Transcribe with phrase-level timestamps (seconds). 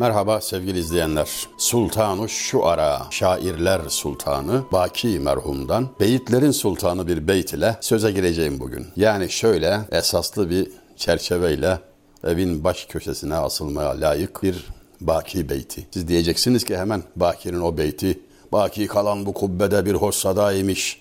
[0.00, 1.28] Merhaba sevgili izleyenler.
[1.58, 8.86] Sultanu Şuara, şairler sultanı Baki merhumdan beyitlerin sultanı bir beyt ile söze gireceğim bugün.
[8.96, 11.78] Yani şöyle esaslı bir çerçeveyle
[12.24, 14.64] evin baş köşesine asılmaya layık bir
[15.00, 15.86] Baki beyti.
[15.90, 18.20] Siz diyeceksiniz ki hemen Baki'nin o beyti
[18.52, 21.00] Baki kalan bu kubbede bir hoş sadaymış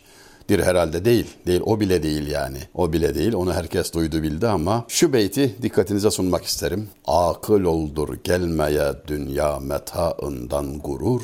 [0.49, 1.27] dir herhalde değil.
[1.47, 2.57] Değil o bile değil yani.
[2.75, 3.33] O bile değil.
[3.33, 6.89] Onu herkes duydu bildi ama şu beyti dikkatinize sunmak isterim.
[7.07, 11.21] Akıl oldur gelmeye dünya metaından gurur.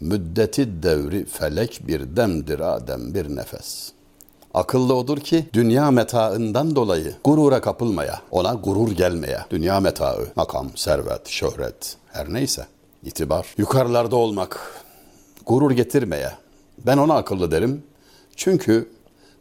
[0.00, 3.92] Müddeti devri felek bir demdir adem bir nefes.
[4.54, 9.38] Akıllı odur ki dünya metaından dolayı gurura kapılmaya, ona gurur gelmeye.
[9.50, 12.66] Dünya metaı, makam, servet, şöhret, her neyse,
[13.04, 13.46] itibar.
[13.58, 14.82] Yukarılarda olmak,
[15.46, 16.30] gurur getirmeye.
[16.86, 17.82] Ben ona akıllı derim.
[18.38, 18.88] Çünkü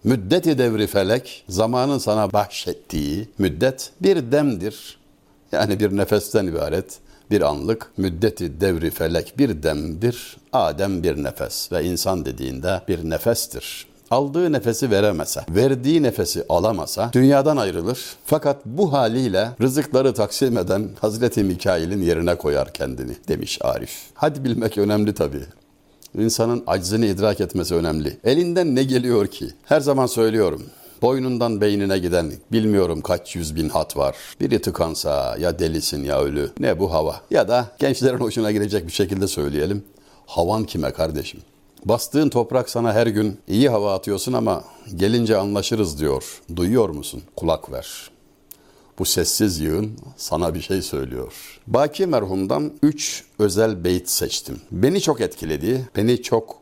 [0.04, 4.98] müddeti devri felek zamanın sana bahşettiği müddet bir demdir.
[5.52, 7.00] Yani bir nefesten ibaret
[7.32, 10.38] bir anlık müddeti devri felek bir demdir.
[10.54, 13.88] Adem bir nefes ve insan dediğinde bir nefestir.
[14.12, 18.00] Aldığı nefesi veremese, verdiği nefesi alamasa dünyadan ayrılır.
[18.26, 23.92] Fakat bu haliyle rızıkları taksim eden Hazreti Mikail'in yerine koyar kendini demiş Arif.
[24.14, 25.46] Hadi bilmek önemli tabii.
[26.16, 28.18] İnsanın aczini idrak etmesi önemli.
[28.24, 29.48] Elinden ne geliyor ki?
[29.66, 30.64] Her zaman söylüyorum.
[31.02, 34.16] Boynundan beynine giden bilmiyorum kaç yüz bin hat var.
[34.42, 36.52] Biri tıkansa ya delisin ya ölü.
[36.60, 37.22] Ne bu hava?
[37.32, 39.84] Ya da gençlerin hoşuna girecek bir şekilde söyleyelim.
[40.26, 41.42] Havan kime kardeşim?
[41.86, 44.64] Bastığın toprak sana her gün iyi hava atıyorsun ama
[44.96, 46.42] gelince anlaşırız diyor.
[46.56, 47.22] Duyuyor musun?
[47.36, 48.10] Kulak ver.
[49.00, 51.60] Bu sessiz yığın sana bir şey söylüyor.
[51.68, 54.62] Baki merhumdan üç özel beyt seçtim.
[54.72, 56.56] Beni çok etkiledi, beni çok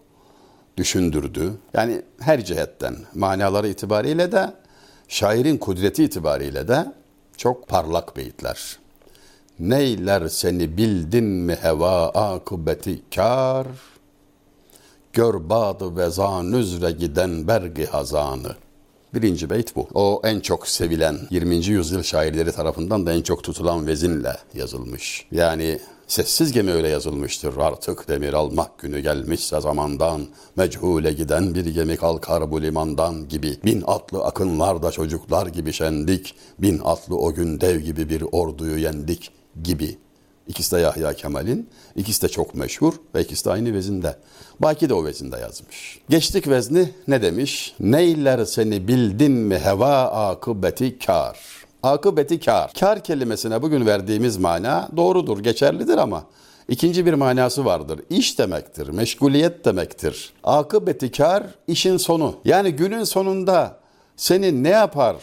[0.78, 1.54] düşündürdü.
[1.74, 4.54] Yani her cihetten, manaları itibariyle de,
[5.08, 6.94] şairin kudreti itibariyle de
[7.38, 8.80] çok parlak beyitler.
[9.60, 13.68] Neyler seni bildin mi heva akıbeti kar,
[15.14, 18.56] gör badı ve zan üzre giden bergi hazanı.
[19.14, 19.88] Birinci beyt bu.
[19.94, 21.56] O en çok sevilen 20.
[21.66, 25.26] yüzyıl şairleri tarafından da en çok tutulan vezinle yazılmış.
[25.32, 27.58] Yani sessiz gemi öyle yazılmıştır.
[27.58, 33.58] Artık demir almak günü gelmişse zamandan, mechule giden bir gemi kalkar bu limandan gibi.
[33.66, 39.32] Bin atlı akınlarda çocuklar gibi şendik, bin atlı o gün dev gibi bir orduyu yendik
[39.64, 39.98] gibi.
[40.48, 44.16] İkisi de Yahya Kemal'in, ikisi de çok meşhur ve ikisi de aynı vezinde.
[44.60, 46.00] Baki de o vezinde yazmış.
[46.10, 47.76] Geçtik vezni ne demiş?
[47.80, 51.40] Neyler seni bildin mi heva akıbeti kar.
[51.84, 52.74] Akıbeti kar.
[52.80, 56.24] Kar kelimesine bugün verdiğimiz mana doğrudur, geçerlidir ama
[56.70, 58.00] ikinci bir manası vardır.
[58.10, 60.34] İş demektir, meşguliyet demektir.
[60.44, 62.36] Akıbeti kar işin sonu.
[62.46, 63.80] Yani günün sonunda
[64.18, 65.16] seni ne yapar,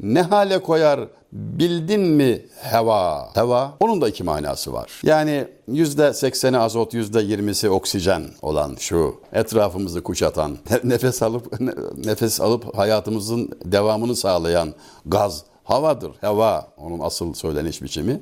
[0.00, 1.00] ne hale koyar
[1.32, 3.30] bildin mi heva?
[3.34, 5.00] Heva onun da iki manası var.
[5.02, 11.60] Yani yüzde sekseni azot, yüzde yirmisi oksijen olan şu etrafımızı kuşatan, nefes alıp
[12.04, 14.74] nefes alıp hayatımızın devamını sağlayan
[15.06, 16.12] gaz havadır.
[16.20, 18.20] Heva onun asıl söyleniş biçimi.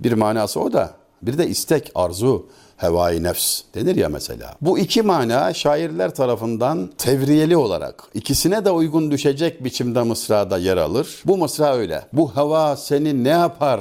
[0.00, 0.90] Bir manası o da.
[1.22, 2.46] Bir de istek, arzu,
[2.80, 4.54] hevai nefs denir ya mesela.
[4.60, 11.22] Bu iki mana şairler tarafından tevriyeli olarak ikisine de uygun düşecek biçimde mısrada yer alır.
[11.26, 12.02] Bu mısra öyle.
[12.12, 13.80] Bu hava seni ne yapar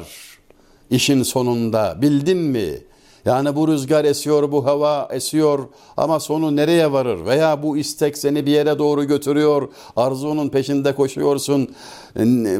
[0.90, 2.78] işin sonunda bildin mi?
[3.26, 5.60] Yani bu rüzgar esiyor, bu hava esiyor
[5.98, 7.26] ama sonu nereye varır?
[7.26, 11.76] Veya bu istek seni bir yere doğru götürüyor, arzunun peşinde koşuyorsun.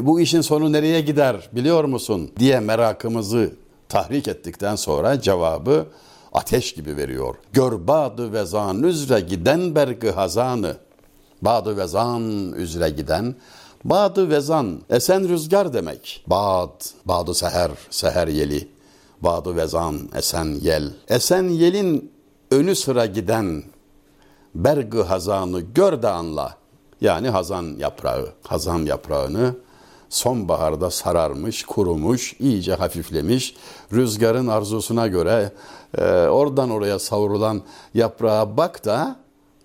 [0.00, 2.30] Bu işin sonu nereye gider biliyor musun?
[2.38, 3.50] diye merakımızı
[3.88, 5.86] tahrik ettikten sonra cevabı
[6.32, 7.34] ateş gibi veriyor.
[7.52, 10.76] Gör badı ve zan üzre giden bergı hazanı.
[11.42, 13.34] Badı ve zan üzre giden
[13.84, 16.24] Badı ve zan esen rüzgar demek.
[16.26, 18.68] Bad, badı seher, seher yeli.
[19.20, 20.92] Badı ve zan esen yel.
[21.08, 22.12] Esen yelin
[22.50, 23.62] önü sıra giden
[24.54, 26.56] bergı hazanı gör de anla.
[27.00, 28.28] Yani hazan yaprağı.
[28.42, 29.54] Hazan yaprağını
[30.10, 33.54] sonbaharda sararmış, kurumuş, iyice hafiflemiş.
[33.92, 35.52] Rüzgarın arzusuna göre
[35.98, 37.62] e, oradan oraya savrulan
[37.94, 39.16] yaprağa bak da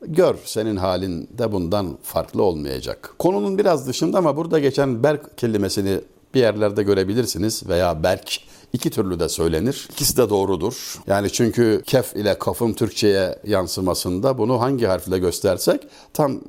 [0.07, 3.13] gör senin halin de bundan farklı olmayacak.
[3.19, 6.01] Konunun biraz dışında ama burada geçen berk kelimesini
[6.33, 8.39] bir yerlerde görebilirsiniz veya berk
[8.74, 9.88] iki türlü de söylenir.
[9.92, 11.00] İkisi de doğrudur.
[11.07, 16.42] Yani çünkü kef ile kafın Türkçe'ye yansımasında bunu hangi harfle göstersek tam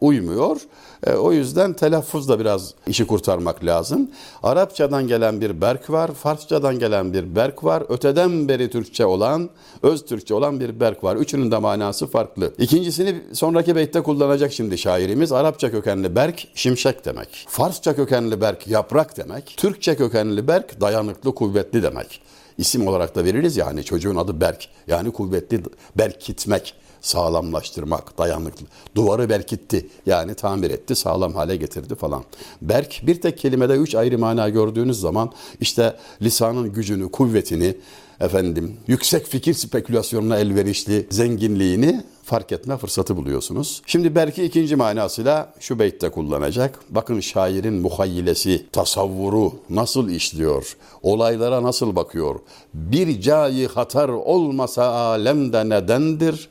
[0.00, 0.60] uymuyor.
[1.06, 4.10] E, o yüzden telaffuzda biraz işi kurtarmak lazım.
[4.42, 9.50] Arapçadan gelen bir berk var, Farsçadan gelen bir berk var, öteden beri Türkçe olan,
[9.82, 11.16] öz Türkçe olan bir berk var.
[11.16, 12.52] Üçünün de manası farklı.
[12.58, 15.32] İkincisini sonraki beytte kullanacak şimdi şairimiz.
[15.32, 17.46] Arapça kökenli berk şimşek demek.
[17.48, 19.54] Farsça kökenli berk yaprak demek.
[19.56, 22.20] Türkçe kökenli berk dayanıklı, kuvvetli demek.
[22.58, 24.68] isim olarak da veririz ya hani çocuğun adı Berk.
[24.86, 25.62] Yani kuvvetli
[25.98, 28.66] berkitmek, sağlamlaştırmak, dayanıklı.
[28.94, 32.24] Duvarı berkitti yani tamir etti, sağlam hale getirdi falan.
[32.62, 37.74] Berk bir tek kelimede üç ayrı mana gördüğünüz zaman işte lisanın gücünü, kuvvetini,
[38.20, 43.82] efendim yüksek fikir spekülasyonuna elverişli zenginliğini fark etme fırsatı buluyorsunuz.
[43.86, 46.78] Şimdi belki ikinci manasıyla şu beytte kullanacak.
[46.90, 52.40] Bakın şairin muhayyilesi, tasavvuru nasıl işliyor, olaylara nasıl bakıyor.
[52.74, 56.48] Bir cayı hatar olmasa alemde nedendir?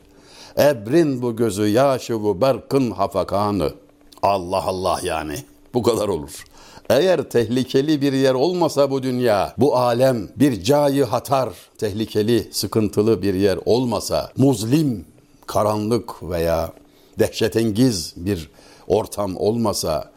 [0.58, 3.74] Ebrin bu gözü yaşı bu berkın hafakanı.
[4.22, 5.36] Allah Allah yani.
[5.74, 6.44] Bu kadar olur.
[6.90, 13.34] Eğer tehlikeli bir yer olmasa bu dünya, bu alem bir cayı hatar, tehlikeli, sıkıntılı bir
[13.34, 15.06] yer olmasa, muzlim,
[15.46, 16.72] karanlık veya
[17.20, 18.50] dehşetengiz bir
[18.88, 20.12] ortam olmasa,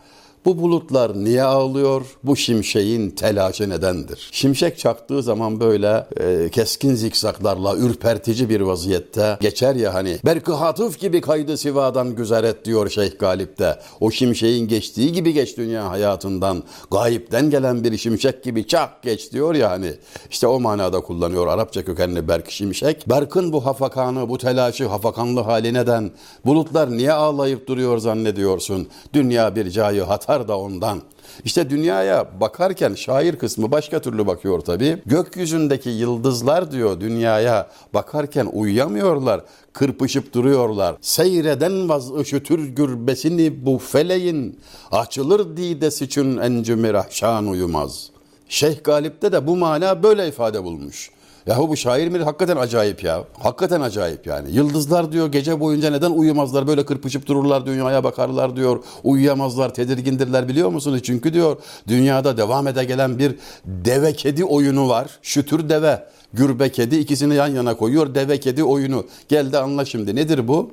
[0.45, 2.03] bu bulutlar niye ağlıyor?
[2.25, 4.29] Bu şimşeğin telaşı nedendir?
[4.33, 10.19] Şimşek çaktığı zaman böyle e, keskin zikzaklarla ürpertici bir vaziyette geçer ya hani.
[10.25, 13.79] Berkı hatıf gibi kaydı sivadan güzel et diyor Şeyh Galip'te.
[14.01, 16.63] O şimşeğin geçtiği gibi geç dünya hayatından.
[16.91, 19.95] Gayipten gelen bir şimşek gibi çak geç diyor ya hani.
[20.31, 23.09] İşte o manada kullanıyor Arapça kökenli Berk şimşek.
[23.09, 26.11] Berk'ın bu hafakanı, bu telaşı, hafakanlı hali neden?
[26.47, 28.89] Bulutlar niye ağlayıp duruyor zannediyorsun?
[29.13, 31.03] Dünya bir cayı hata artar da ondan.
[31.45, 35.03] İşte dünyaya bakarken şair kısmı başka türlü bakıyor tabii.
[35.07, 39.41] Gökyüzündeki yıldızlar diyor dünyaya bakarken uyuyamıyorlar,
[39.73, 40.97] kırpışıp duruyorlar.
[41.01, 44.59] Seyreden vaz ışıtür gürbesini bu feleğin,
[44.91, 48.11] açılır didesi için encümü rahşan uyumaz.
[48.49, 51.11] Şeyh Galip'te de bu mana böyle ifade bulmuş.
[51.51, 52.19] Yahu bu şair mi?
[52.19, 53.25] Hakikaten acayip ya.
[53.39, 54.51] Hakikaten acayip yani.
[54.51, 56.67] Yıldızlar diyor gece boyunca neden uyumazlar?
[56.67, 58.85] Böyle kırpışıp dururlar dünyaya bakarlar diyor.
[59.05, 61.01] Uyuyamazlar, tedirgindirler biliyor musunuz?
[61.03, 61.57] Çünkü diyor
[61.89, 65.19] dünyada devam ede gelen bir deve kedi oyunu var.
[65.23, 68.15] Şütür deve, gürbe kedi ikisini yan yana koyuyor.
[68.15, 69.05] Deve kedi oyunu.
[69.29, 70.17] Gel de anla şimdi.
[70.17, 70.71] Nedir bu?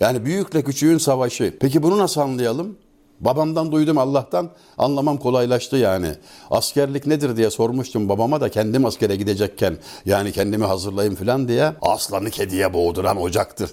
[0.00, 1.54] Yani büyükle küçüğün savaşı.
[1.60, 2.76] Peki bunu nasıl anlayalım?
[3.20, 6.14] Babamdan duydum Allah'tan anlamam kolaylaştı yani.
[6.50, 9.76] Askerlik nedir diye sormuştum babama da kendim askere gidecekken
[10.06, 11.72] yani kendimi hazırlayayım falan diye.
[11.82, 13.70] Aslanı kediye boğduran ocaktır.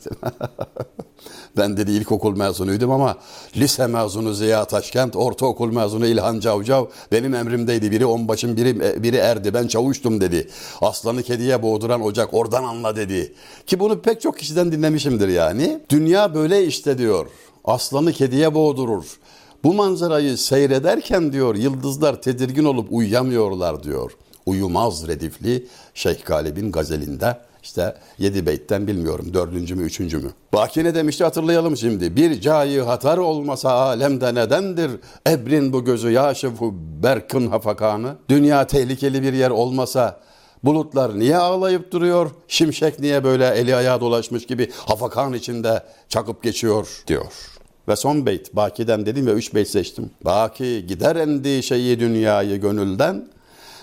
[1.57, 3.18] ben dedi ilkokul mezunuydum ama
[3.57, 7.92] lise mezunu Ziya Taşkent, ortaokul mezunu İlhan Cavcav benim emrimdeydi.
[7.92, 10.50] Biri onbaşın biri, biri erdi ben çavuştum dedi.
[10.81, 13.33] Aslanı kediye boğduran ocak oradan anla dedi.
[13.68, 15.80] Ki bunu pek çok kişiden dinlemişimdir yani.
[15.89, 17.27] Dünya böyle işte diyor.
[17.65, 19.19] Aslanı kediye boğdurur.
[19.63, 24.12] Bu manzarayı seyrederken diyor yıldızlar tedirgin olup uyuyamıyorlar diyor.
[24.45, 30.31] Uyumaz redifli Şeyh Galip'in gazelinde işte yedi beytten bilmiyorum dördüncü mü üçüncü mü.
[30.53, 32.15] Baki ne demişti hatırlayalım şimdi.
[32.15, 34.91] Bir cayı hatar olmasa alemde nedendir?
[35.27, 36.73] Ebrin bu gözü yaşıfu
[37.03, 38.15] berkın hafakanı.
[38.29, 40.19] Dünya tehlikeli bir yer olmasa
[40.65, 42.31] Bulutlar niye ağlayıp duruyor?
[42.47, 47.55] Şimşek niye böyle eli ayağı dolaşmış gibi hafakan içinde çakıp geçiyor diyor.
[47.87, 50.09] Ve son beyt Baki'den dedim ya üç beyt seçtim.
[50.25, 53.27] Baki gider endişeyi dünyayı gönülden.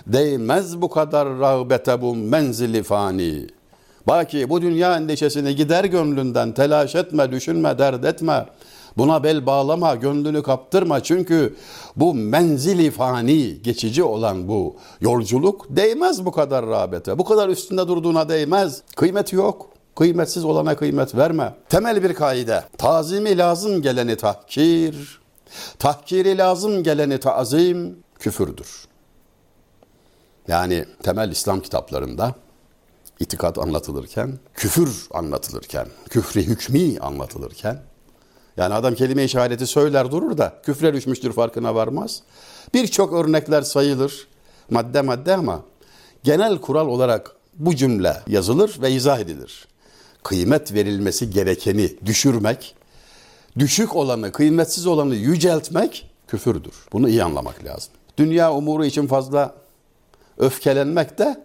[0.07, 3.47] Değmez bu kadar rağbete bu menzili fani.
[4.07, 6.53] Baki bu dünya endişesini gider gönlünden.
[6.53, 8.47] Telaş etme, düşünme, dert etme.
[8.97, 11.03] Buna bel bağlama, gönlünü kaptırma.
[11.03, 11.57] Çünkü
[11.97, 17.19] bu menzili fani, geçici olan bu yolculuk değmez bu kadar rağbete.
[17.19, 18.83] Bu kadar üstünde durduğuna değmez.
[18.97, 19.72] Kıymeti yok.
[19.97, 21.55] Kıymetsiz olana kıymet verme.
[21.69, 22.65] Temel bir kaide.
[22.79, 25.21] Tazimi lazım geleni tahkir,
[25.79, 28.85] tahkiri lazım geleni tazim küfürdür.
[30.49, 32.35] Yani temel İslam kitaplarında
[33.21, 37.83] itikat anlatılırken, küfür anlatılırken, küfri hükmi anlatılırken,
[38.57, 42.23] yani adam kelime işareti söyler durur da küfre düşmüştür farkına varmaz.
[42.75, 44.29] Birçok örnekler sayılır
[44.71, 45.63] madde madde ama
[46.23, 49.69] genel kural olarak bu cümle yazılır ve izah edilir
[50.23, 52.75] kıymet verilmesi gerekeni düşürmek,
[53.59, 56.75] düşük olanı, kıymetsiz olanı yüceltmek küfürdür.
[56.93, 57.93] Bunu iyi anlamak lazım.
[58.19, 59.55] Dünya umuru için fazla
[60.39, 61.45] öfkelenmek de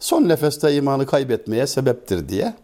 [0.00, 2.54] son nefeste imanı kaybetmeye sebeptir diye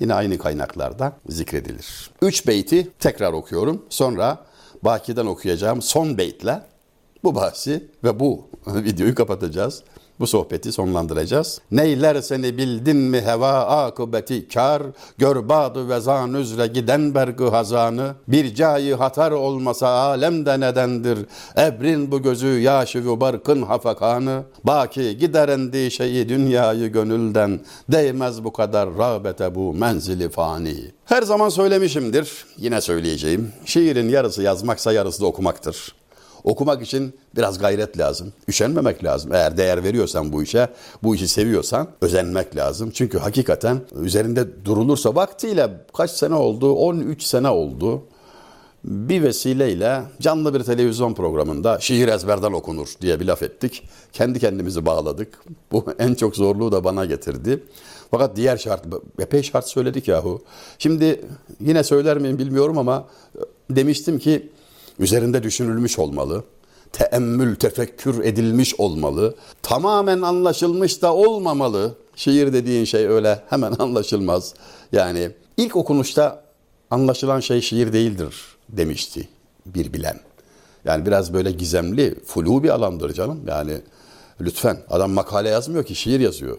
[0.00, 2.10] yine aynı kaynaklarda zikredilir.
[2.22, 3.82] Üç beyti tekrar okuyorum.
[3.88, 4.44] Sonra
[4.82, 6.62] Baki'den okuyacağım son beytle
[7.24, 9.82] bu bahsi ve bu videoyu kapatacağız
[10.20, 11.60] bu sohbeti sonlandıracağız.
[11.70, 14.82] Neyler seni bildin mi heva akıbeti kar,
[15.18, 21.18] gör badı ve zan üzre giden bergı hazanı, bir cayı hatar olmasa alemde nedendir,
[21.56, 28.98] ebrin bu gözü yaşı ve barkın hafakanı, baki gider endişeyi dünyayı gönülden, değmez bu kadar
[28.98, 30.76] rağbete bu menzili fani.
[31.04, 36.01] Her zaman söylemişimdir, yine söyleyeceğim, şiirin yarısı yazmaksa yarısı da okumaktır.
[36.44, 38.32] Okumak için biraz gayret lazım.
[38.48, 39.32] Üşenmemek lazım.
[39.34, 40.68] Eğer değer veriyorsan bu işe,
[41.02, 42.90] bu işi seviyorsan özenmek lazım.
[42.90, 46.72] Çünkü hakikaten üzerinde durulursa vaktiyle kaç sene oldu?
[46.72, 48.02] 13 sene oldu.
[48.84, 53.82] Bir vesileyle canlı bir televizyon programında şiir ezberden okunur diye bir laf ettik.
[54.12, 55.44] Kendi kendimizi bağladık.
[55.72, 57.62] Bu en çok zorluğu da bana getirdi.
[58.10, 58.84] Fakat diğer şart,
[59.18, 60.42] epey şart söyledik yahu.
[60.78, 61.24] Şimdi
[61.60, 63.06] yine söyler miyim bilmiyorum ama
[63.70, 64.50] demiştim ki
[64.98, 66.44] üzerinde düşünülmüş olmalı.
[66.92, 69.34] Teemmül, tefekkür edilmiş olmalı.
[69.62, 71.94] Tamamen anlaşılmış da olmamalı.
[72.16, 74.54] Şiir dediğin şey öyle hemen anlaşılmaz.
[74.92, 76.44] Yani ilk okunuşta
[76.90, 78.34] anlaşılan şey şiir değildir
[78.68, 79.28] demişti
[79.66, 80.20] bir bilen.
[80.84, 83.40] Yani biraz böyle gizemli, flu bir alandır canım.
[83.48, 83.80] Yani
[84.40, 86.58] lütfen adam makale yazmıyor ki şiir yazıyor.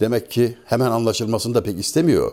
[0.00, 2.32] Demek ki hemen anlaşılmasını da pek istemiyor.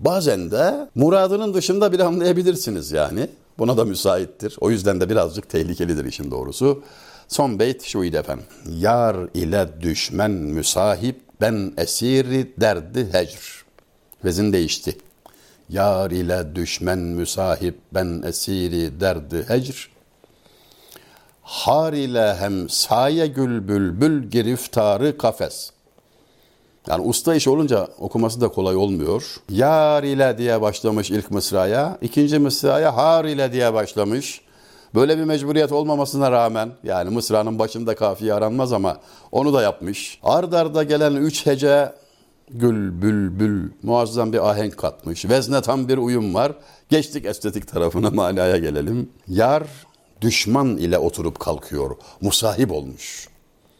[0.00, 3.30] Bazen de muradının dışında bile anlayabilirsiniz yani.
[3.58, 4.56] Buna da müsaittir.
[4.60, 6.82] O yüzden de birazcık tehlikelidir işin doğrusu.
[7.28, 8.44] Son beyt şuydu efendim.
[8.68, 13.64] Yar ile düşmen müsahip ben esiri derdi hecr.
[14.24, 14.96] Vezin değişti.
[15.68, 19.90] Yar ile düşmen müsahip ben esiri derdi hecr.
[21.42, 25.79] Har ile hem saye gül bülbül giriftarı kafes.''
[26.88, 29.36] Yani usta iş olunca okuması da kolay olmuyor.
[29.48, 34.40] Yar ile diye başlamış ilk mısraya, ikinci mısraya har ile diye başlamış.
[34.94, 38.96] Böyle bir mecburiyet olmamasına rağmen yani mısranın başında kafiye aranmaz ama
[39.32, 40.18] onu da yapmış.
[40.22, 41.92] Ard arda gelen üç hece
[42.50, 45.28] gül bülbül muazzam bir ahenk katmış.
[45.28, 46.52] Vezne tam bir uyum var.
[46.88, 49.10] Geçtik estetik tarafına manaya gelelim.
[49.28, 49.62] Yar
[50.20, 51.96] düşman ile oturup kalkıyor.
[52.20, 53.28] Musahip olmuş.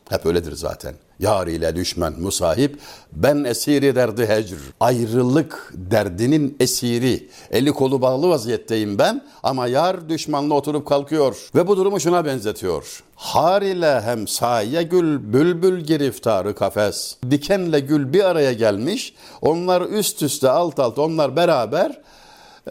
[0.08, 0.94] Hep öyledir zaten.
[1.20, 2.78] Yar ile düşman musahip,
[3.12, 4.56] ben esiri derdi hecr.
[4.80, 7.28] Ayrılık derdinin esiri.
[7.50, 11.36] Eli kolu bağlı vaziyetteyim ben ama yar düşmanla oturup kalkıyor.
[11.54, 13.02] Ve bu durumu şuna benzetiyor.
[13.14, 17.16] Har ile hem saye gül, bülbül giriftarı kafes.
[17.30, 19.14] Dikenle gül bir araya gelmiş.
[19.42, 22.00] Onlar üst üste alt alt onlar beraber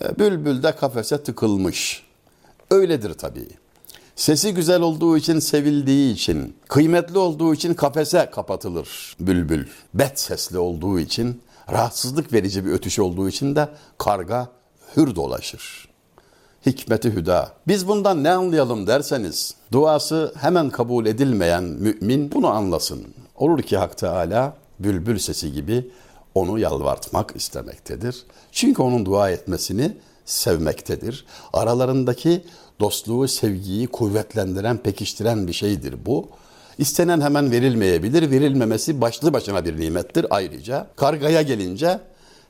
[0.01, 2.03] e, bülbül de kafese tıkılmış.
[2.71, 3.47] Öyledir tabii.
[4.19, 9.67] Sesi güzel olduğu için, sevildiği için, kıymetli olduğu için kafese kapatılır bülbül.
[9.93, 14.49] Bet sesli olduğu için, rahatsızlık verici bir ötüş olduğu için de karga
[14.97, 15.89] hür dolaşır.
[16.65, 17.51] Hikmeti hüda.
[17.67, 23.03] Biz bundan ne anlayalım derseniz, duası hemen kabul edilmeyen mümin bunu anlasın.
[23.35, 25.91] Olur ki Hak Teala bülbül sesi gibi
[26.35, 28.23] onu yalvartmak istemektedir.
[28.51, 31.25] Çünkü onun dua etmesini sevmektedir.
[31.53, 32.43] Aralarındaki
[32.79, 36.29] dostluğu, sevgiyi kuvvetlendiren, pekiştiren bir şeydir bu.
[36.77, 38.31] İstenen hemen verilmeyebilir.
[38.31, 40.87] Verilmemesi başlı başına bir nimettir ayrıca.
[40.95, 41.99] Kargaya gelince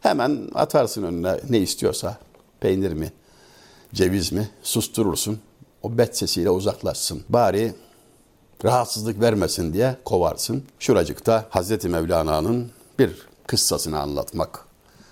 [0.01, 2.17] hemen atarsın önüne ne istiyorsa.
[2.59, 3.11] Peynir mi,
[3.93, 5.39] ceviz mi susturursun.
[5.83, 7.23] O bet sesiyle uzaklaşsın.
[7.29, 7.73] Bari
[8.65, 10.63] rahatsızlık vermesin diye kovarsın.
[10.79, 13.11] Şuracıkta Hazreti Mevlana'nın bir
[13.47, 14.65] kıssasını anlatmak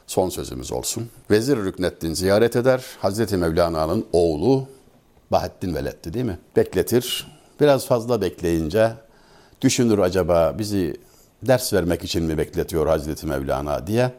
[0.07, 1.09] son sözümüz olsun.
[1.31, 2.83] Vezir Rükneddin ziyaret eder.
[2.99, 4.67] Hazreti Mevlana'nın oğlu
[5.31, 6.39] Bahattin Veled'di değil mi?
[6.55, 7.27] Bekletir.
[7.59, 8.91] Biraz fazla bekleyince
[9.61, 10.97] düşünür acaba bizi
[11.43, 14.11] ders vermek için mi bekletiyor Hazreti Mevlana diye.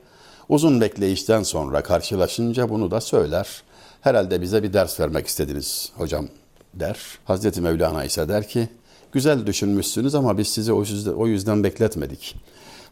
[0.48, 3.62] Uzun bekleyişten sonra karşılaşınca bunu da söyler.
[4.00, 6.28] Herhalde bize bir ders vermek istediniz hocam
[6.74, 6.98] der.
[7.24, 8.68] Hazreti Mevlana ise der ki
[9.12, 12.36] güzel düşünmüşsünüz ama biz sizi o yüzden, o yüzden bekletmedik.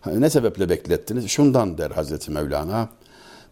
[0.06, 1.28] Ne sebeple beklettiniz?
[1.28, 2.88] Şundan der Hazreti Mevlana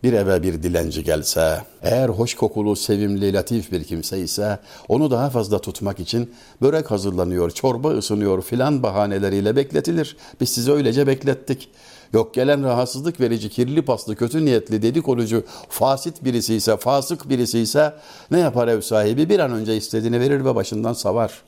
[0.04, 4.58] bir eve bir dilenci gelse, eğer hoş kokulu, sevimli, latif bir kimse ise
[4.88, 10.16] onu daha fazla tutmak için börek hazırlanıyor, çorba ısınıyor filan bahaneleriyle bekletilir.
[10.40, 11.68] Biz sizi öylece beklettik.
[12.12, 17.94] Yok gelen rahatsızlık verici, kirli paslı, kötü niyetli, dedikoducu, fasit birisi ise, fasık birisi ise
[18.30, 19.28] ne yapar ev sahibi?
[19.28, 21.42] Bir an önce istediğini verir ve başından savar.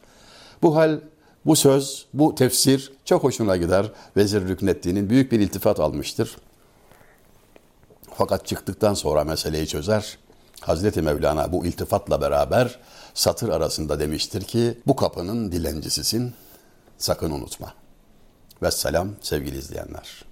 [0.62, 1.00] Bu hal
[1.46, 3.86] bu söz, bu tefsir çok hoşuna gider.
[4.16, 6.36] Vezir Rüknettin'in büyük bir iltifat almıştır.
[8.18, 10.18] Fakat çıktıktan sonra meseleyi çözer.
[10.61, 12.78] Hazreti Mevlana bu iltifatla beraber
[13.14, 16.35] satır arasında demiştir ki bu kapının dilencisisin
[16.99, 17.75] sakın unutma.
[18.62, 20.25] Vesselam sevgili izleyenler.